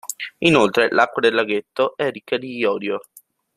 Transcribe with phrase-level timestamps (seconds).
[0.39, 3.01] Inoltre l'acqua del laghetto è ricca di iodio.